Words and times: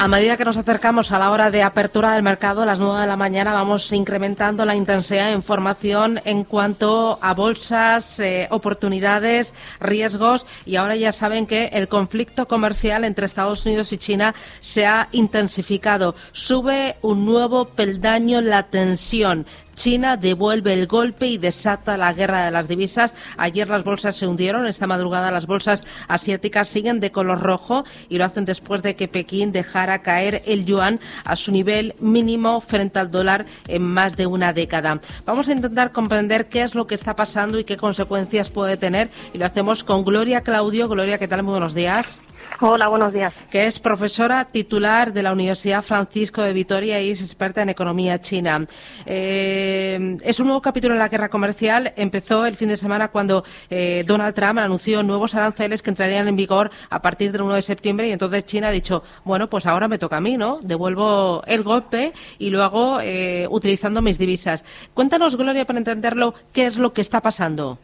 A 0.00 0.06
medida 0.06 0.36
que 0.36 0.44
nos 0.44 0.56
acercamos 0.56 1.10
a 1.10 1.18
la 1.18 1.32
hora 1.32 1.50
de 1.50 1.60
apertura 1.60 2.12
del 2.12 2.22
mercado, 2.22 2.62
a 2.62 2.66
las 2.66 2.78
9 2.78 3.00
de 3.00 3.06
la 3.08 3.16
mañana, 3.16 3.52
vamos 3.52 3.92
incrementando 3.92 4.64
la 4.64 4.76
intensidad 4.76 5.26
de 5.26 5.34
información 5.34 6.20
en 6.24 6.44
cuanto 6.44 7.18
a 7.20 7.34
bolsas, 7.34 8.20
eh, 8.20 8.46
oportunidades, 8.50 9.52
riesgos. 9.80 10.46
Y 10.64 10.76
ahora 10.76 10.94
ya 10.94 11.10
saben 11.10 11.48
que 11.48 11.66
el 11.72 11.88
conflicto 11.88 12.46
comercial 12.46 13.02
entre 13.02 13.26
Estados 13.26 13.66
Unidos 13.66 13.92
y 13.92 13.98
China 13.98 14.36
se 14.60 14.86
ha 14.86 15.08
intensificado. 15.10 16.14
Sube 16.30 16.94
un 17.02 17.26
nuevo 17.26 17.64
peldaño 17.64 18.40
la 18.40 18.70
tensión. 18.70 19.46
China 19.78 20.16
devuelve 20.16 20.74
el 20.74 20.86
golpe 20.86 21.28
y 21.28 21.38
desata 21.38 21.96
la 21.96 22.12
guerra 22.12 22.44
de 22.44 22.50
las 22.50 22.68
divisas. 22.68 23.14
Ayer 23.38 23.68
las 23.68 23.84
bolsas 23.84 24.16
se 24.16 24.26
hundieron, 24.26 24.66
esta 24.66 24.86
madrugada 24.86 25.30
las 25.30 25.46
bolsas 25.46 25.84
asiáticas 26.08 26.68
siguen 26.68 27.00
de 27.00 27.12
color 27.12 27.40
rojo 27.40 27.84
y 28.08 28.18
lo 28.18 28.24
hacen 28.24 28.44
después 28.44 28.82
de 28.82 28.96
que 28.96 29.08
Pekín 29.08 29.52
dejara 29.52 30.02
caer 30.02 30.42
el 30.46 30.66
yuan 30.66 30.98
a 31.24 31.36
su 31.36 31.52
nivel 31.52 31.94
mínimo 32.00 32.60
frente 32.60 32.98
al 32.98 33.10
dólar 33.10 33.46
en 33.68 33.82
más 33.82 34.16
de 34.16 34.26
una 34.26 34.52
década. 34.52 35.00
Vamos 35.24 35.48
a 35.48 35.52
intentar 35.52 35.92
comprender 35.92 36.48
qué 36.48 36.62
es 36.62 36.74
lo 36.74 36.86
que 36.86 36.96
está 36.96 37.14
pasando 37.14 37.58
y 37.58 37.64
qué 37.64 37.76
consecuencias 37.76 38.50
puede 38.50 38.76
tener 38.76 39.08
y 39.32 39.38
lo 39.38 39.46
hacemos 39.46 39.84
con 39.84 40.04
Gloria 40.04 40.40
Claudio. 40.40 40.88
Gloria, 40.88 41.18
¿qué 41.18 41.28
tal? 41.28 41.44
Muy 41.44 41.52
buenos 41.52 41.74
días. 41.74 42.20
Hola, 42.60 42.88
buenos 42.88 43.12
días. 43.12 43.32
Que 43.50 43.66
es 43.68 43.78
profesora 43.78 44.46
titular 44.46 45.12
de 45.12 45.22
la 45.22 45.32
Universidad 45.32 45.82
Francisco 45.82 46.42
de 46.42 46.52
Vitoria 46.52 47.00
y 47.00 47.10
es 47.10 47.20
experta 47.20 47.62
en 47.62 47.68
economía 47.68 48.20
china. 48.20 48.66
Eh, 49.06 50.16
es 50.22 50.40
un 50.40 50.46
nuevo 50.46 50.60
capítulo 50.60 50.94
en 50.94 50.98
la 50.98 51.08
guerra 51.08 51.28
comercial. 51.28 51.92
Empezó 51.94 52.44
el 52.46 52.56
fin 52.56 52.68
de 52.68 52.76
semana 52.76 53.08
cuando 53.08 53.44
eh, 53.70 54.02
Donald 54.04 54.34
Trump 54.34 54.58
anunció 54.58 55.04
nuevos 55.04 55.36
aranceles 55.36 55.82
que 55.82 55.90
entrarían 55.90 56.26
en 56.26 56.34
vigor 56.34 56.70
a 56.90 57.00
partir 57.00 57.30
del 57.30 57.42
1 57.42 57.54
de 57.54 57.62
septiembre 57.62 58.08
y 58.08 58.12
entonces 58.12 58.44
China 58.44 58.68
ha 58.68 58.72
dicho, 58.72 59.04
bueno, 59.24 59.48
pues 59.48 59.64
ahora 59.64 59.86
me 59.86 59.98
toca 59.98 60.16
a 60.16 60.20
mí, 60.20 60.36
¿no? 60.36 60.58
Devuelvo 60.60 61.44
el 61.46 61.62
golpe 61.62 62.12
y 62.40 62.50
lo 62.50 62.64
hago 62.64 63.00
eh, 63.00 63.46
utilizando 63.48 64.02
mis 64.02 64.18
divisas. 64.18 64.64
Cuéntanos, 64.94 65.36
Gloria, 65.36 65.64
para 65.64 65.78
entenderlo, 65.78 66.34
qué 66.52 66.66
es 66.66 66.76
lo 66.76 66.92
que 66.92 67.02
está 67.02 67.20
pasando. 67.20 67.78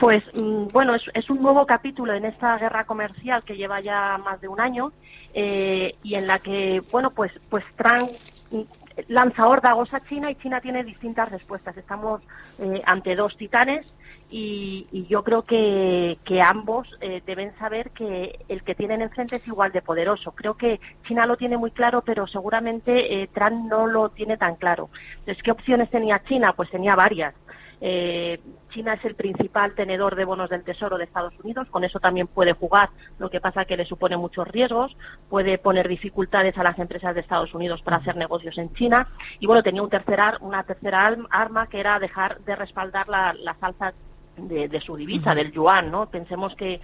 Pues 0.00 0.24
mm, 0.32 0.68
bueno, 0.72 0.94
es, 0.94 1.28
un 1.28 1.42
nuevo 1.42 1.66
capítulo 1.66 2.14
en 2.14 2.24
esta 2.24 2.56
guerra 2.56 2.84
comercial 2.84 3.44
que 3.44 3.58
lleva 3.58 3.80
ya 3.80 4.16
más 4.16 4.40
de 4.40 4.48
un 4.48 4.58
año 4.58 4.92
eh, 5.34 5.94
y 6.02 6.14
en 6.14 6.26
la 6.26 6.38
que, 6.38 6.82
bueno, 6.90 7.10
pues, 7.10 7.30
pues 7.50 7.62
Trump 7.76 8.10
mm, 8.50 8.62
lanza 9.08 9.46
órdagos 9.46 9.92
a 9.92 10.00
China 10.00 10.30
y 10.30 10.36
China 10.36 10.62
tiene 10.62 10.84
distintas 10.84 11.30
respuestas. 11.30 11.76
Estamos 11.76 12.22
eh, 12.58 12.80
ante 12.86 13.14
dos 13.14 13.36
titanes 13.36 13.84
y, 14.30 15.06
yo 15.06 15.22
creo 15.22 15.42
que, 15.42 16.16
ambos 16.42 16.88
eh, 17.02 17.22
deben 17.26 17.54
saber 17.58 17.90
que 17.90 18.38
el 18.48 18.62
que 18.62 18.74
tienen 18.74 19.02
enfrente 19.02 19.36
es 19.36 19.46
igual 19.46 19.70
de 19.70 19.82
poderoso. 19.82 20.32
Creo 20.32 20.54
que 20.54 20.80
China 21.06 21.26
lo 21.26 21.36
tiene 21.36 21.58
muy 21.58 21.72
claro, 21.72 22.00
pero 22.00 22.26
seguramente 22.26 23.28
Trump 23.34 23.68
no 23.68 23.86
lo 23.86 24.08
tiene 24.08 24.38
tan 24.38 24.54
claro. 24.54 24.88
Entonces, 25.18 25.42
¿qué 25.42 25.50
opciones 25.50 25.90
tenía 25.90 26.22
China? 26.24 26.54
Pues 26.54 26.70
tenía 26.70 26.96
varias. 26.96 27.34
Eh, 27.80 28.38
China 28.70 28.94
es 28.94 29.04
el 29.04 29.14
principal 29.14 29.74
tenedor 29.74 30.14
de 30.14 30.24
bonos 30.24 30.50
del 30.50 30.62
Tesoro 30.62 30.98
de 30.98 31.04
Estados 31.04 31.32
Unidos, 31.42 31.68
con 31.70 31.82
eso 31.82 31.98
también 31.98 32.26
puede 32.26 32.52
jugar, 32.52 32.90
lo 33.18 33.30
que 33.30 33.40
pasa 33.40 33.64
que 33.64 33.76
le 33.76 33.86
supone 33.86 34.16
muchos 34.16 34.46
riesgos, 34.46 34.96
puede 35.28 35.58
poner 35.58 35.88
dificultades 35.88 36.56
a 36.58 36.62
las 36.62 36.78
empresas 36.78 37.14
de 37.14 37.22
Estados 37.22 37.54
Unidos 37.54 37.82
para 37.82 37.96
hacer 37.96 38.16
negocios 38.16 38.56
en 38.58 38.72
China 38.74 39.08
y 39.38 39.46
bueno, 39.46 39.62
tenía 39.62 39.82
un 39.82 39.90
tercer 39.90 40.20
una 40.40 40.64
tercera 40.64 41.16
arma 41.30 41.66
que 41.68 41.80
era 41.80 41.98
dejar 41.98 42.40
de 42.40 42.54
respaldar 42.54 43.08
la, 43.08 43.32
las 43.32 43.56
de, 44.36 44.68
de, 44.68 44.80
su 44.80 44.96
divisa, 44.96 45.34
del 45.34 45.52
yuan, 45.52 45.90
¿no? 45.90 46.06
Pensemos 46.06 46.54
que 46.56 46.80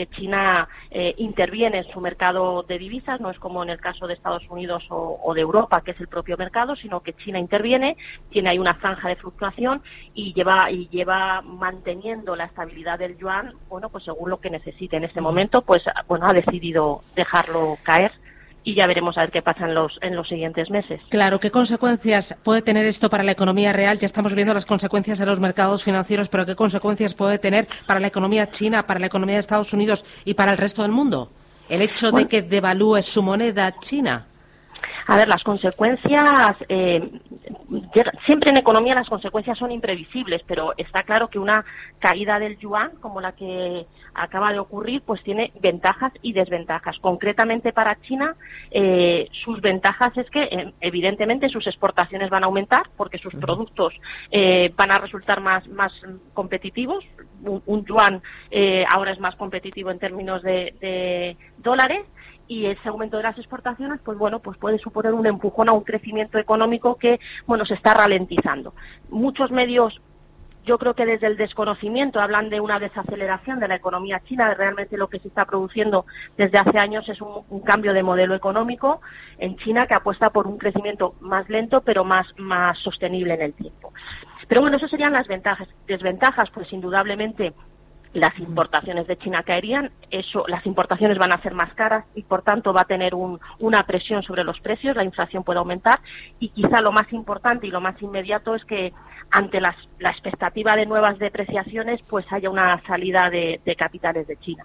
que 0.00 0.06
China 0.16 0.66
eh, 0.90 1.14
interviene 1.18 1.78
en 1.80 1.92
su 1.92 2.00
mercado 2.00 2.62
de 2.62 2.78
divisas, 2.78 3.20
no 3.20 3.30
es 3.30 3.38
como 3.38 3.62
en 3.62 3.68
el 3.68 3.78
caso 3.80 4.06
de 4.06 4.14
Estados 4.14 4.48
Unidos 4.48 4.82
o, 4.88 5.34
de 5.34 5.42
Europa, 5.42 5.82
que 5.82 5.90
es 5.90 6.00
el 6.00 6.08
propio 6.08 6.38
mercado, 6.38 6.74
sino 6.74 7.00
que 7.00 7.12
China 7.12 7.38
interviene, 7.38 7.98
tiene 8.30 8.48
ahí 8.48 8.58
una 8.58 8.76
franja 8.76 9.08
de 9.08 9.16
fluctuación 9.16 9.82
y 10.14 10.32
lleva 10.32 10.70
y 10.70 10.88
lleva 10.88 11.42
manteniendo 11.42 12.34
la 12.34 12.46
estabilidad 12.46 12.98
del 12.98 13.18
yuan, 13.18 13.52
bueno, 13.68 13.90
pues 13.90 14.04
según 14.04 14.30
lo 14.30 14.40
que 14.40 14.48
necesite 14.48 14.96
en 14.96 15.04
este 15.04 15.20
momento, 15.20 15.60
pues 15.60 15.82
bueno, 16.08 16.26
ha 16.26 16.32
decidido 16.32 17.02
dejarlo 17.14 17.76
caer 17.82 18.12
y 18.62 18.74
ya 18.74 18.86
veremos 18.86 19.16
a 19.16 19.22
ver 19.22 19.30
qué 19.30 19.42
pasa 19.42 19.66
en 19.66 19.74
los, 19.74 19.98
en 20.02 20.14
los 20.14 20.28
siguientes 20.28 20.70
meses. 20.70 21.00
Claro, 21.08 21.40
¿qué 21.40 21.50
consecuencias 21.50 22.36
puede 22.42 22.62
tener 22.62 22.86
esto 22.86 23.08
para 23.08 23.22
la 23.22 23.32
economía 23.32 23.72
real? 23.72 23.98
Ya 23.98 24.06
estamos 24.06 24.34
viendo 24.34 24.54
las 24.54 24.66
consecuencias 24.66 25.18
de 25.18 25.26
los 25.26 25.40
mercados 25.40 25.84
financieros, 25.84 26.28
pero 26.28 26.46
¿qué 26.46 26.54
consecuencias 26.54 27.14
puede 27.14 27.38
tener 27.38 27.66
para 27.86 28.00
la 28.00 28.08
economía 28.08 28.50
china, 28.50 28.86
para 28.86 29.00
la 29.00 29.06
economía 29.06 29.36
de 29.36 29.40
Estados 29.40 29.72
Unidos 29.72 30.04
y 30.24 30.34
para 30.34 30.52
el 30.52 30.58
resto 30.58 30.82
del 30.82 30.92
mundo? 30.92 31.30
El 31.68 31.82
hecho 31.82 32.10
de 32.10 32.26
que 32.26 32.42
devalúe 32.42 33.00
su 33.02 33.22
moneda 33.22 33.74
China. 33.80 34.26
A 35.06 35.16
ver, 35.16 35.28
las 35.28 35.42
consecuencias, 35.42 36.56
eh, 36.68 37.10
siempre 38.26 38.50
en 38.50 38.58
economía 38.58 38.94
las 38.94 39.08
consecuencias 39.08 39.58
son 39.58 39.72
imprevisibles, 39.72 40.42
pero 40.46 40.72
está 40.76 41.02
claro 41.02 41.28
que 41.28 41.38
una 41.38 41.64
caída 41.98 42.38
del 42.38 42.58
yuan, 42.58 42.92
como 43.00 43.20
la 43.20 43.32
que 43.32 43.86
acaba 44.14 44.52
de 44.52 44.58
ocurrir, 44.58 45.02
pues 45.02 45.22
tiene 45.22 45.52
ventajas 45.60 46.12
y 46.22 46.32
desventajas. 46.32 46.96
Concretamente 47.00 47.72
para 47.72 48.00
China, 48.02 48.36
eh, 48.70 49.28
sus 49.44 49.60
ventajas 49.60 50.16
es 50.16 50.28
que, 50.30 50.42
eh, 50.42 50.72
evidentemente, 50.80 51.48
sus 51.48 51.66
exportaciones 51.66 52.30
van 52.30 52.44
a 52.44 52.46
aumentar 52.46 52.82
porque 52.96 53.18
sus 53.18 53.34
productos 53.34 53.94
van 54.76 54.92
a 54.92 54.98
resultar 54.98 55.40
más, 55.40 55.66
más 55.68 55.92
competitivos. 56.34 57.04
Un, 57.42 57.84
yuan 57.84 58.22
ahora 58.88 59.12
es 59.12 59.20
más 59.20 59.34
competitivo 59.36 59.90
en 59.90 59.98
términos 59.98 60.42
de 60.42 61.36
dólares 61.58 62.06
y 62.50 62.66
ese 62.66 62.88
aumento 62.88 63.16
de 63.16 63.22
las 63.22 63.38
exportaciones, 63.38 64.00
pues 64.04 64.18
bueno, 64.18 64.40
pues 64.40 64.58
puede 64.58 64.80
suponer 64.80 65.14
un 65.14 65.24
empujón 65.24 65.68
a 65.68 65.72
un 65.72 65.84
crecimiento 65.84 66.36
económico 66.36 66.96
que, 66.96 67.20
bueno, 67.46 67.64
se 67.64 67.74
está 67.74 67.94
ralentizando. 67.94 68.74
Muchos 69.08 69.52
medios 69.52 70.00
yo 70.64 70.76
creo 70.76 70.94
que 70.94 71.06
desde 71.06 71.28
el 71.28 71.36
desconocimiento 71.36 72.20
hablan 72.20 72.50
de 72.50 72.60
una 72.60 72.80
desaceleración 72.80 73.60
de 73.60 73.68
la 73.68 73.76
economía 73.76 74.20
china. 74.26 74.52
Realmente 74.52 74.96
lo 74.96 75.08
que 75.08 75.20
se 75.20 75.28
está 75.28 75.44
produciendo 75.44 76.06
desde 76.36 76.58
hace 76.58 76.76
años 76.76 77.08
es 77.08 77.20
un, 77.20 77.60
cambio 77.60 77.94
de 77.94 78.02
modelo 78.02 78.34
económico 78.34 79.00
en 79.38 79.56
China 79.58 79.86
que 79.86 79.94
apuesta 79.94 80.30
por 80.30 80.48
un 80.48 80.58
crecimiento 80.58 81.14
más 81.20 81.48
lento 81.48 81.82
pero 81.82 82.02
más, 82.02 82.26
más 82.36 82.76
sostenible 82.78 83.34
en 83.34 83.42
el 83.42 83.54
tiempo. 83.54 83.92
Pero 84.48 84.62
bueno, 84.62 84.76
esas 84.76 84.90
serían 84.90 85.12
las 85.12 85.28
ventajas. 85.28 85.68
Desventajas, 85.86 86.50
pues 86.50 86.72
indudablemente 86.72 87.54
las 88.12 88.36
importaciones 88.38 89.06
de 89.06 89.16
China 89.16 89.42
caerían, 89.44 89.90
eso, 90.10 90.44
las 90.48 90.66
importaciones 90.66 91.18
van 91.18 91.32
a 91.32 91.42
ser 91.42 91.54
más 91.54 91.72
caras 91.74 92.04
y 92.14 92.22
por 92.22 92.42
tanto 92.42 92.72
va 92.72 92.82
a 92.82 92.86
tener 92.86 93.14
una 93.14 93.86
presión 93.86 94.22
sobre 94.22 94.42
los 94.42 94.58
precios, 94.60 94.96
la 94.96 95.04
inflación 95.04 95.44
puede 95.44 95.60
aumentar 95.60 96.00
y 96.40 96.48
quizá 96.48 96.80
lo 96.80 96.90
más 96.90 97.12
importante 97.12 97.66
y 97.66 97.70
lo 97.70 97.80
más 97.80 98.00
inmediato 98.02 98.54
es 98.54 98.64
que 98.64 98.92
ante 99.30 99.60
la 99.60 99.74
expectativa 100.00 100.74
de 100.74 100.86
nuevas 100.86 101.18
depreciaciones 101.18 102.00
pues 102.08 102.24
haya 102.32 102.50
una 102.50 102.82
salida 102.86 103.30
de, 103.30 103.60
capitales 103.78 104.26
de 104.26 104.36
China. 104.38 104.64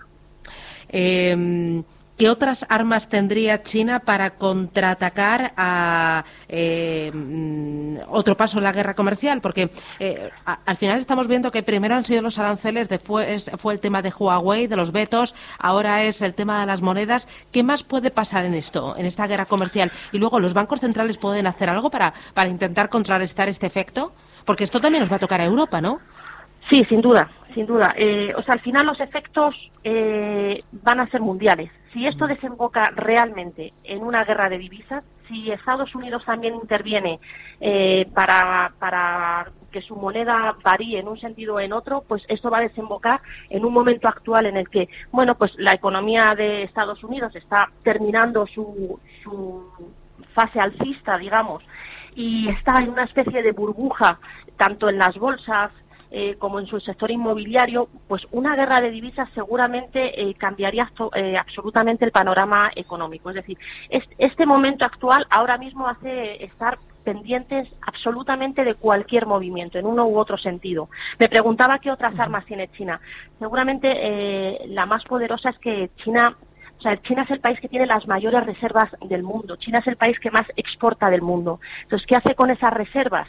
Eh, 0.90 1.84
¿Qué 2.18 2.30
otras 2.30 2.66
armas 2.70 3.10
tendría 3.10 3.62
China 3.64 4.00
para 4.00 4.38
contraatacar 4.38 5.52
a 5.58 6.24
eh, 6.48 7.12
mm, 7.14 7.98
otro 8.08 8.38
paso 8.38 8.58
en 8.58 8.64
la 8.64 8.72
guerra 8.72 8.94
comercial? 8.94 9.42
Porque 9.42 9.70
eh, 10.00 10.30
al 10.46 10.78
final 10.78 11.00
estamos 11.00 11.28
viendo 11.28 11.52
que 11.52 11.62
primero 11.62 11.94
han 11.94 12.06
sido 12.06 12.22
los 12.22 12.40
aranceles, 12.40 12.88
después 12.88 13.52
fue 13.58 13.74
el 13.74 13.82
tema 13.82 14.02
de 14.02 14.14
Huawei, 14.18 14.68
de 14.68 14.78
los 14.78 14.94
vetos, 14.94 15.36
ahora 15.60 16.04
es 16.04 16.22
el 16.22 16.36
tema 16.36 16.62
de 16.62 16.68
las 16.68 16.82
monedas. 16.82 17.28
¿Qué 17.52 17.64
más 17.64 17.84
puede 17.84 18.12
pasar 18.12 18.46
en 18.46 18.54
esto, 18.54 18.96
en 18.96 19.06
esta 19.06 19.28
guerra 19.28 19.46
comercial? 19.46 19.92
Y 20.14 20.18
luego, 20.18 20.40
¿los 20.40 20.54
bancos 20.54 20.80
centrales 20.80 21.18
pueden 21.18 21.48
hacer 21.48 21.70
algo 21.70 21.90
para, 21.90 22.14
para 22.34 22.50
intentar 22.50 22.88
contrarrestar 22.88 23.50
este 23.50 23.68
efecto? 23.68 24.14
Porque 24.46 24.64
esto 24.64 24.80
también 24.80 25.02
nos 25.02 25.12
va 25.12 25.18
a 25.18 25.20
tocar 25.20 25.42
a 25.42 25.46
Europa, 25.46 25.82
¿no? 25.82 26.00
Sí, 26.70 26.84
sin 26.86 27.02
duda, 27.02 27.30
sin 27.56 27.66
duda. 27.66 27.96
Eh, 27.98 28.32
o 28.38 28.44
sea, 28.44 28.54
al 28.54 28.62
final 28.62 28.86
los 28.86 29.00
efectos 29.00 29.56
van 30.84 31.00
a 31.00 31.10
ser 31.10 31.22
mundiales 31.22 31.72
si 31.96 32.06
esto 32.06 32.28
desemboca 32.28 32.92
realmente 32.94 33.72
en 33.86 34.04
una 34.04 34.26
guerra 34.26 34.50
de 34.50 34.58
divisas, 34.58 35.02
si 35.30 35.50
Estados 35.50 35.96
Unidos 35.96 36.26
también 36.26 36.54
interviene 36.54 37.22
eh, 37.62 38.06
para, 38.14 39.50
que 39.72 39.82
su 39.82 39.96
moneda 39.96 40.58
varíe 40.62 41.00
en 41.00 41.08
un 41.08 41.18
sentido 41.18 41.56
o 41.56 41.60
en 41.62 41.72
otro, 41.72 42.04
pues 42.06 42.22
esto 42.28 42.50
va 42.50 42.58
a 42.58 42.68
desembocar 42.68 43.22
en 43.50 43.64
un 43.64 43.72
momento 43.72 44.10
actual 44.10 44.46
en 44.46 44.58
el 44.58 44.70
que, 44.70 44.90
bueno, 45.10 45.36
pues 45.36 45.54
la 45.56 45.72
economía 45.72 46.36
de 46.36 46.64
Estados 46.64 47.02
Unidos 47.02 47.34
está 47.34 47.72
terminando 47.82 48.46
su, 48.46 49.00
su 49.24 49.64
fase 50.34 50.60
alcista, 50.60 51.18
digamos, 51.18 51.64
y 52.14 52.50
está 52.50 52.80
en 52.80 52.90
una 52.90 53.06
especie 53.06 53.42
de 53.42 53.54
burbuja, 53.54 54.20
tanto 54.58 54.90
en 54.90 54.98
las 54.98 55.18
bolsas 55.18 55.72
eh, 56.18 56.38
como 56.40 56.62
en 56.62 56.66
su 56.66 56.80
sector 56.80 57.12
inmobiliario, 57.12 57.90
pues 58.08 58.22
una 58.32 58.56
guerra 58.56 58.80
de 58.80 58.90
divisas 58.90 59.28
seguramente 59.36 60.22
eh, 60.22 60.34
cambiaría 60.36 60.90
eh, 61.14 61.36
absolutamente 61.36 62.06
el 62.06 62.14
panorama 62.14 62.72
económico. 62.74 63.32
Es 63.32 63.36
decir, 63.36 63.58
este 63.90 64.46
momento 64.46 64.86
actual 64.86 65.28
ahora 65.30 65.58
mismo 65.58 65.90
hace 65.90 66.42
estar 66.42 66.78
pendientes 67.04 67.68
absolutamente 67.86 68.64
de 68.64 68.76
cualquier 68.76 69.26
movimiento, 69.26 69.78
en 69.78 69.86
uno 69.86 70.08
u 70.08 70.18
otro 70.18 70.38
sentido. 70.38 70.88
Me 71.20 71.28
preguntaba 71.28 71.80
qué 71.80 71.92
otras 71.92 72.18
armas 72.18 72.46
tiene 72.46 72.70
China. 72.70 73.02
Seguramente 73.38 74.60
la 74.68 74.86
más 74.86 75.04
poderosa 75.04 75.50
es 75.50 75.60
que 75.60 75.90
China 75.98 76.34
o 76.78 76.82
sea, 76.82 77.02
China 77.02 77.24
es 77.24 77.32
el 77.32 77.42
país 77.42 77.60
que 77.60 77.68
tiene 77.68 77.88
las 77.88 78.08
mayores 78.08 78.46
reservas 78.46 78.90
del 79.02 79.24
mundo. 79.24 79.58
China 79.58 79.80
es 79.80 79.88
el 79.88 79.98
país 79.98 80.18
que 80.20 80.32
más 80.32 80.46
exporta 80.56 81.10
del 81.10 81.22
mundo. 81.22 81.60
Entonces, 81.84 82.08
¿qué 82.08 82.16
hace 82.16 82.36
con 82.36 82.52
esas 82.52 82.72
reservas? 82.74 83.28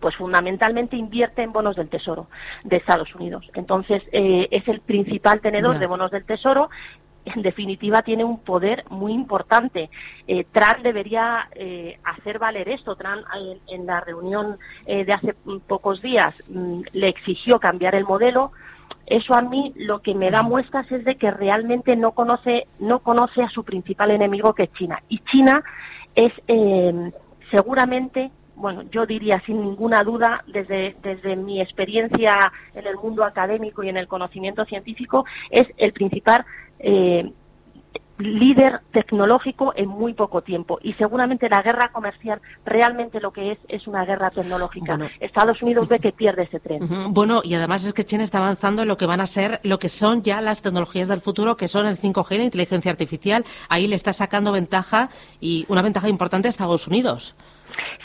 Pues 0.00 0.16
fundamentalmente 0.16 0.96
invierte 0.96 1.42
en 1.42 1.52
bonos 1.52 1.76
del 1.76 1.88
Tesoro 1.88 2.28
de 2.64 2.76
Estados 2.76 3.14
Unidos. 3.14 3.48
Entonces, 3.54 4.02
eh, 4.12 4.48
es 4.50 4.66
el 4.68 4.80
principal 4.80 5.40
tenedor 5.40 5.78
de 5.78 5.86
bonos 5.86 6.10
del 6.10 6.24
Tesoro. 6.24 6.70
En 7.24 7.42
definitiva, 7.42 8.02
tiene 8.02 8.24
un 8.24 8.38
poder 8.40 8.84
muy 8.90 9.12
importante. 9.12 9.90
Eh, 10.26 10.46
Trump 10.52 10.78
debería 10.82 11.48
eh, 11.54 11.98
hacer 12.04 12.38
valer 12.38 12.68
esto. 12.68 12.96
Trump, 12.96 13.24
en, 13.66 13.86
la 13.86 14.00
reunión 14.00 14.58
de 14.86 15.12
hace 15.12 15.34
pocos 15.66 16.00
días, 16.00 16.42
mm, 16.48 16.80
le 16.92 17.08
exigió 17.08 17.58
cambiar 17.58 17.94
el 17.94 18.04
modelo 18.04 18.52
eso 19.10 19.34
a 19.34 19.40
mí 19.40 19.72
lo 19.76 20.00
que 20.00 20.14
me 20.14 20.30
da 20.30 20.42
muestras 20.42 20.90
es 20.92 21.04
de 21.04 21.16
que 21.16 21.30
realmente 21.30 21.96
no 21.96 22.12
conoce, 22.12 22.66
no 22.78 22.98
conoce 22.98 23.42
a 23.42 23.48
su 23.48 23.64
principal 23.64 24.10
enemigo 24.10 24.54
que 24.54 24.64
es 24.64 24.72
China. 24.74 25.02
Y 25.08 25.20
China 25.20 25.62
es 26.14 26.32
eh, 26.46 27.10
seguramente, 27.50 28.30
bueno, 28.58 28.82
yo 28.90 29.06
diría 29.06 29.40
sin 29.46 29.62
ninguna 29.62 30.02
duda, 30.02 30.44
desde, 30.46 30.96
desde 31.02 31.36
mi 31.36 31.60
experiencia 31.60 32.52
en 32.74 32.86
el 32.86 32.96
mundo 32.96 33.24
académico 33.24 33.82
y 33.82 33.88
en 33.88 33.96
el 33.96 34.08
conocimiento 34.08 34.64
científico, 34.64 35.24
es 35.50 35.66
el 35.76 35.92
principal 35.92 36.44
eh, 36.78 37.32
líder 38.18 38.80
tecnológico 38.92 39.72
en 39.76 39.88
muy 39.88 40.12
poco 40.14 40.42
tiempo 40.42 40.78
y 40.82 40.92
seguramente 40.94 41.48
la 41.48 41.62
guerra 41.62 41.90
comercial 41.92 42.40
realmente 42.64 43.20
lo 43.20 43.32
que 43.32 43.52
es 43.52 43.58
es 43.68 43.86
una 43.86 44.04
guerra 44.04 44.30
tecnológica. 44.30 44.98
Estados 45.20 45.62
Unidos 45.62 45.88
ve 45.88 46.00
que 46.00 46.12
pierde 46.12 46.42
ese 46.42 46.58
tren. 46.58 46.80
Bueno, 47.10 47.42
y 47.44 47.54
además 47.54 47.84
es 47.84 47.92
que 47.92 48.04
China 48.04 48.24
está 48.24 48.38
avanzando 48.38 48.82
en 48.82 48.88
lo 48.88 48.96
que 48.96 49.06
van 49.06 49.20
a 49.20 49.26
ser, 49.26 49.60
lo 49.62 49.78
que 49.78 49.88
son 49.88 50.22
ya 50.22 50.40
las 50.40 50.62
tecnologías 50.62 51.08
del 51.08 51.20
futuro, 51.20 51.56
que 51.56 51.68
son 51.68 51.86
el 51.86 51.96
5G, 51.96 52.38
la 52.38 52.44
inteligencia 52.44 52.90
artificial. 52.90 53.44
Ahí 53.68 53.86
le 53.86 53.94
está 53.94 54.12
sacando 54.12 54.52
ventaja 54.52 55.10
y 55.40 55.64
una 55.68 55.82
ventaja 55.82 56.08
importante 56.08 56.48
a 56.48 56.50
Estados 56.50 56.88
Unidos. 56.88 57.36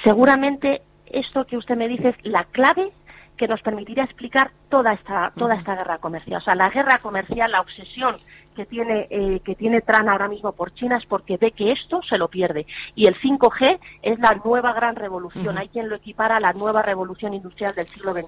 Seguramente 0.03 0.81
esto 1.05 1.45
que 1.45 1.57
usted 1.57 1.75
me 1.75 1.87
dice 1.87 2.09
es 2.09 2.15
la 2.23 2.45
clave 2.45 2.91
que 3.37 3.47
nos 3.47 3.61
permitiría 3.61 4.03
explicar 4.03 4.51
toda 4.69 4.93
esta 4.93 5.31
toda 5.35 5.55
esta 5.55 5.75
guerra 5.75 5.97
comercial. 5.97 6.41
O 6.41 6.43
sea, 6.43 6.55
la 6.55 6.69
guerra 6.69 6.99
comercial, 6.99 7.51
la 7.51 7.61
obsesión 7.61 8.15
que 8.53 8.65
tiene, 8.65 9.07
eh, 9.09 9.41
que 9.43 9.55
tiene 9.55 9.81
Tran 9.81 10.09
ahora 10.09 10.27
mismo 10.27 10.51
por 10.51 10.73
China 10.73 10.97
es 10.97 11.05
porque 11.05 11.37
ve 11.37 11.51
que 11.51 11.71
esto 11.71 12.01
se 12.07 12.17
lo 12.17 12.27
pierde. 12.27 12.65
Y 12.95 13.07
el 13.07 13.15
5G 13.15 13.79
es 14.01 14.19
la 14.19 14.35
nueva 14.43 14.73
gran 14.73 14.95
revolución. 14.95 15.57
Hay 15.57 15.69
quien 15.69 15.89
lo 15.89 15.95
equipara 15.95 16.37
a 16.37 16.39
la 16.39 16.53
nueva 16.53 16.81
revolución 16.81 17.33
industrial 17.33 17.73
del 17.75 17.87
siglo 17.87 18.13
XXI 18.13 18.23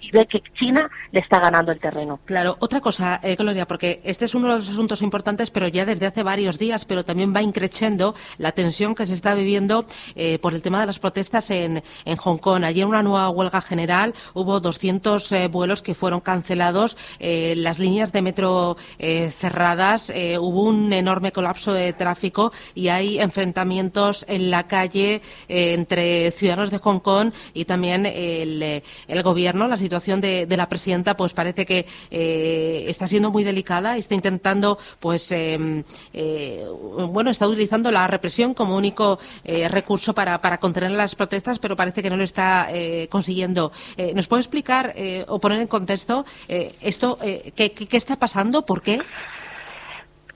y 0.00 0.10
ve 0.10 0.26
que 0.26 0.40
China 0.58 0.90
le 1.12 1.20
está 1.20 1.38
ganando 1.38 1.72
el 1.72 1.80
terreno. 1.80 2.18
Claro, 2.24 2.56
otra 2.60 2.80
cosa, 2.80 3.20
eh, 3.22 3.36
Gloria, 3.36 3.66
porque 3.66 4.00
este 4.04 4.24
es 4.24 4.34
uno 4.34 4.48
de 4.48 4.56
los 4.56 4.68
asuntos 4.68 5.02
importantes, 5.02 5.50
pero 5.50 5.68
ya 5.68 5.84
desde 5.84 6.06
hace 6.06 6.22
varios 6.22 6.58
días, 6.58 6.84
pero 6.84 7.04
también 7.04 7.34
va 7.34 7.42
increciendo 7.42 8.14
la 8.38 8.52
tensión 8.52 8.94
que 8.94 9.06
se 9.06 9.14
está 9.14 9.34
viviendo 9.34 9.86
eh, 10.14 10.38
por 10.38 10.54
el 10.54 10.62
tema 10.62 10.80
de 10.80 10.86
las 10.86 10.98
protestas 10.98 11.50
en, 11.50 11.82
en 12.04 12.16
Hong 12.16 12.38
Kong. 12.38 12.64
Ayer 12.64 12.86
una 12.86 13.02
nueva 13.02 13.30
huelga 13.30 13.60
general, 13.60 14.14
hubo 14.34 14.60
200 14.60 15.50
vuelos 15.50 15.82
que 15.82 15.94
fueron 15.94 16.20
cancelados, 16.20 16.96
las 17.20 17.78
líneas 17.78 18.12
de 18.12 18.22
metro 18.22 18.76
cerradas 18.98 19.67
eh, 19.68 20.38
hubo 20.38 20.62
un 20.62 20.92
enorme 20.94 21.30
colapso 21.30 21.74
de 21.74 21.92
tráfico 21.92 22.52
y 22.74 22.88
hay 22.88 23.18
enfrentamientos 23.18 24.24
en 24.26 24.50
la 24.50 24.66
calle 24.66 25.20
eh, 25.46 25.74
entre 25.74 26.30
ciudadanos 26.30 26.70
de 26.70 26.78
Hong 26.78 27.00
Kong 27.00 27.32
y 27.52 27.66
también 27.66 28.06
el, 28.06 28.62
eh, 28.62 28.82
gobierno. 29.22 29.68
La 29.68 29.76
situación 29.76 30.22
de, 30.22 30.46
la 30.48 30.68
presidenta 30.68 31.16
pues 31.16 31.34
parece 31.34 31.66
que 31.66 31.84
está 32.88 33.06
siendo 33.06 33.30
muy 33.30 33.44
delicada 33.44 33.96
y 33.96 34.00
está 34.00 34.14
intentando 34.14 34.78
pues 34.98 35.30
em, 35.30 35.84
bueno 37.12 37.30
está 37.30 37.46
utilizando 37.46 37.90
la 37.90 38.06
represión 38.06 38.54
como 38.54 38.76
único 38.76 39.18
recurso 39.44 40.14
para, 40.14 40.38
contener 40.58 40.90
las 40.92 41.14
protestas 41.14 41.58
pero 41.58 41.76
parece 41.76 42.02
que 42.02 42.10
no 42.10 42.16
lo 42.16 42.24
está 42.24 42.68
consiguiendo. 43.08 43.70
¿Nos 44.14 44.26
puede 44.26 44.42
explicar 44.42 44.94
o 45.28 45.38
poner 45.38 45.60
en 45.60 45.68
contexto 45.68 46.24
esto 46.48 47.18
qué, 47.54 47.72
qué 47.72 47.96
está 47.96 48.16
pasando? 48.16 48.64
¿Por 48.64 48.82
qué? 48.82 49.00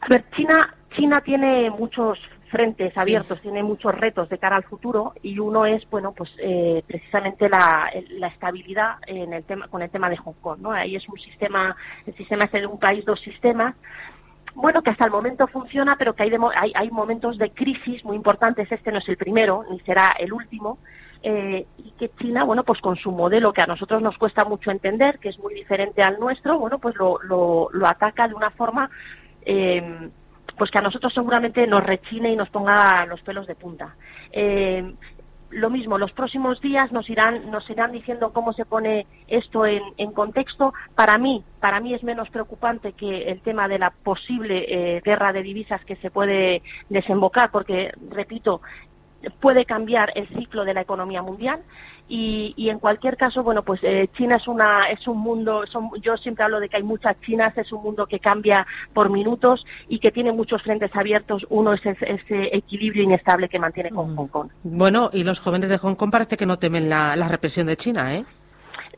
A 0.02 0.08
ver, 0.08 0.24
China, 0.34 0.74
China 0.96 1.20
tiene 1.20 1.70
muchos 1.70 2.18
frentes 2.50 2.96
abiertos, 2.98 3.40
tiene 3.40 3.62
muchos 3.62 3.94
retos 3.94 4.28
de 4.28 4.36
cara 4.36 4.56
al 4.56 4.64
futuro 4.64 5.14
y 5.22 5.38
uno 5.38 5.64
es, 5.64 5.88
bueno, 5.88 6.12
pues 6.12 6.28
eh, 6.38 6.82
precisamente 6.86 7.48
la, 7.48 7.88
estabilidad 8.26 8.96
en 9.06 9.32
el 9.32 9.44
tema, 9.44 9.68
con 9.68 9.80
el 9.80 9.90
tema 9.90 10.10
de 10.10 10.16
Hong 10.16 10.34
Kong, 10.40 10.58
¿no? 10.60 10.72
Ahí 10.72 10.96
es 10.96 11.08
un 11.08 11.18
sistema, 11.18 11.76
el 12.04 12.14
sistema 12.16 12.44
es 12.44 12.52
de 12.52 12.66
un 12.66 12.80
país, 12.80 13.04
dos 13.04 13.20
sistemas, 13.20 13.76
bueno, 14.54 14.82
que 14.82 14.90
hasta 14.90 15.04
el 15.04 15.12
momento 15.12 15.46
funciona, 15.46 15.94
pero 15.96 16.14
que 16.14 16.24
hay, 16.24 16.32
hay, 16.56 16.72
hay, 16.74 16.90
momentos 16.90 17.38
de 17.38 17.50
crisis 17.50 18.04
muy 18.04 18.16
importantes. 18.16 18.70
Este 18.70 18.92
no 18.92 18.98
es 18.98 19.08
el 19.08 19.16
primero, 19.16 19.64
ni 19.70 19.80
será 19.80 20.14
el 20.18 20.32
último. 20.32 20.78
Eh, 21.22 21.64
y 21.78 21.92
que 21.92 22.10
China, 22.20 22.44
bueno, 22.44 22.64
pues 22.64 22.80
con 22.80 22.96
su 22.96 23.12
modelo 23.12 23.52
que 23.52 23.62
a 23.62 23.66
nosotros 23.66 24.02
nos 24.02 24.18
cuesta 24.18 24.44
mucho 24.44 24.70
entender, 24.70 25.20
que 25.20 25.30
es 25.30 25.38
muy 25.38 25.54
diferente 25.54 26.02
al 26.02 26.18
nuestro, 26.18 26.58
bueno, 26.58 26.78
pues 26.80 26.96
lo, 26.96 27.22
lo, 27.22 27.68
lo 27.72 27.86
ataca 27.86 28.28
de 28.28 28.34
una 28.34 28.50
forma 28.50 28.90
eh, 29.44 30.10
pues 30.56 30.70
que 30.70 30.78
a 30.78 30.82
nosotros 30.82 31.12
seguramente 31.12 31.66
nos 31.66 31.82
rechine 31.82 32.32
y 32.32 32.36
nos 32.36 32.50
ponga 32.50 33.06
los 33.06 33.20
pelos 33.22 33.46
de 33.46 33.54
punta. 33.54 33.96
Eh, 34.30 34.94
lo 35.52 35.68
mismo, 35.68 35.98
los 35.98 36.12
próximos 36.12 36.60
días 36.60 36.92
nos 36.92 37.08
irán, 37.10 37.50
nos 37.50 37.68
irán 37.68 37.92
diciendo 37.92 38.32
cómo 38.32 38.52
se 38.52 38.64
pone 38.64 39.06
esto 39.28 39.66
en, 39.66 39.82
en, 39.98 40.12
contexto. 40.12 40.72
Para 40.94 41.18
mí, 41.18 41.44
para 41.60 41.80
mí 41.80 41.94
es 41.94 42.02
menos 42.02 42.30
preocupante 42.30 42.92
que 42.92 43.24
el 43.24 43.42
tema 43.42 43.68
de 43.68 43.78
la 43.78 43.90
posible 43.90 44.64
eh, 44.68 45.02
guerra 45.04 45.32
de 45.32 45.42
divisas 45.42 45.84
que 45.84 45.96
se 45.96 46.10
puede 46.10 46.62
desembocar, 46.88 47.50
porque, 47.50 47.92
repito, 48.10 48.62
puede 49.40 49.64
cambiar 49.64 50.12
el 50.14 50.28
ciclo 50.28 50.64
de 50.64 50.74
la 50.74 50.82
economía 50.82 51.22
mundial 51.22 51.60
y, 52.08 52.52
y 52.56 52.68
en 52.68 52.78
cualquier 52.78 53.16
caso 53.16 53.42
bueno 53.42 53.62
pues 53.62 53.80
eh, 53.82 54.08
China 54.16 54.36
es 54.36 54.48
una 54.48 54.90
es 54.90 55.06
un 55.06 55.18
mundo 55.18 55.64
son, 55.66 55.90
yo 56.00 56.16
siempre 56.16 56.44
hablo 56.44 56.60
de 56.60 56.68
que 56.68 56.76
hay 56.76 56.82
muchas 56.82 57.20
chinas 57.20 57.56
es 57.56 57.72
un 57.72 57.82
mundo 57.82 58.06
que 58.06 58.18
cambia 58.18 58.66
por 58.92 59.10
minutos 59.10 59.64
y 59.88 59.98
que 59.98 60.10
tiene 60.10 60.32
muchos 60.32 60.62
frentes 60.62 60.94
abiertos. 60.94 61.46
Uno 61.50 61.72
es 61.72 61.80
ese, 61.84 62.56
equilibrio 62.56 63.02
inestable 63.02 63.48
que 63.48 63.58
mantiene 63.58 63.90
con 63.90 64.16
Hong 64.16 64.28
Kong. 64.28 64.48
Bueno 64.62 65.10
y 65.12 65.24
los 65.24 65.40
jóvenes 65.40 65.68
de 65.68 65.78
Hong 65.78 65.94
Kong 65.94 66.10
parece 66.10 66.36
que 66.36 66.46
no 66.46 66.58
temen 66.58 66.88
la, 66.88 67.16
la 67.16 67.28
represión 67.28 67.66
de 67.66 67.76
China 67.76 68.14
eh 68.14 68.24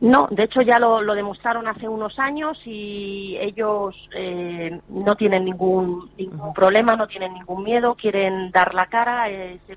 no, 0.00 0.26
de 0.30 0.44
hecho 0.44 0.60
ya 0.62 0.78
lo, 0.78 1.00
lo, 1.00 1.14
demostraron 1.14 1.68
hace 1.68 1.88
unos 1.88 2.18
años 2.18 2.60
y 2.64 3.36
ellos 3.40 3.94
eh, 4.14 4.80
no 4.88 5.14
tienen 5.14 5.44
ningún, 5.44 6.10
ningún 6.18 6.52
problema, 6.52 6.96
no 6.96 7.06
tienen 7.06 7.32
ningún 7.32 7.62
miedo, 7.62 7.94
quieren 7.94 8.50
dar 8.50 8.74
la 8.74 8.86
cara, 8.86 9.30
eh, 9.30 9.60
se 9.66 9.76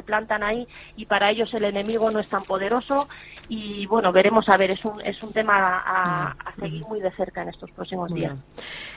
plantan 0.00 0.44
ahí 0.44 0.68
y 0.96 1.06
para 1.06 1.30
ellos 1.30 1.52
el 1.54 1.64
enemigo 1.64 2.10
no 2.12 2.20
es 2.20 2.28
tan 2.28 2.44
poderoso 2.44 3.08
y 3.48 3.86
bueno, 3.86 4.12
veremos 4.12 4.48
a 4.48 4.56
ver, 4.56 4.70
es 4.70 4.84
un, 4.84 5.00
es 5.04 5.20
un 5.22 5.32
tema 5.32 5.82
a, 5.84 6.36
seguir 6.58 6.82
muy 6.86 7.00
de 7.00 7.10
cerca 7.12 7.42
en 7.42 7.48
estos 7.48 7.70
próximos 7.72 8.14
días. 8.14 8.34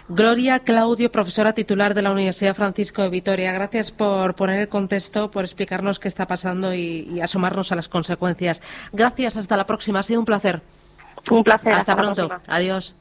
Gloria 0.08 0.60
Claudio, 0.60 1.12
profesora 1.12 1.54
titular 1.54 1.96
de 1.96 2.04
la 2.04 2.12
Universidad 2.12 2.56
Francisco 2.56 3.02
de 3.02 3.10
Vitoria, 3.10 3.52
gracias 3.52 3.92
por 3.92 4.36
poner 4.36 4.60
el 4.60 4.70
contexto, 4.70 5.32
por 5.32 5.44
explicarnos 5.44 5.98
qué 6.00 6.08
está 6.08 6.28
pasando 6.28 6.74
y, 6.74 7.20
asomarnos 7.22 7.72
a 7.72 7.76
las 7.76 7.90
consecuencias. 7.90 8.62
Gracias, 8.94 9.36
hasta 9.36 9.58
la 9.58 9.66
próxima, 9.66 10.00
ha 10.00 10.04
sido 10.04 10.20
un 10.20 10.26
placer. 10.26 10.62
Un 11.32 11.44
placer. 11.44 11.74
Hasta, 11.74 11.96
pronto. 11.96 12.30
Adiós. 12.48 12.96